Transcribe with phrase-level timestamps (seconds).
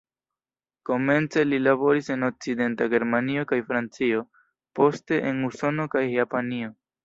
[0.89, 4.27] Komence li laboris en Okcidenta Germanio kaj Francio,
[4.81, 6.77] poste en Usono kaj Japanio.